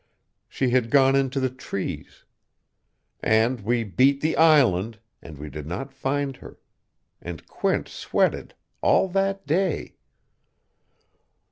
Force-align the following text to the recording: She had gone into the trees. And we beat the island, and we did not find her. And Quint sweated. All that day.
She 0.49 0.71
had 0.71 0.89
gone 0.89 1.15
into 1.15 1.39
the 1.39 1.51
trees. 1.51 2.23
And 3.21 3.61
we 3.61 3.83
beat 3.83 4.19
the 4.21 4.35
island, 4.35 4.97
and 5.21 5.37
we 5.37 5.47
did 5.47 5.67
not 5.67 5.93
find 5.93 6.37
her. 6.37 6.57
And 7.21 7.45
Quint 7.47 7.87
sweated. 7.87 8.55
All 8.81 9.07
that 9.09 9.45
day. 9.45 9.97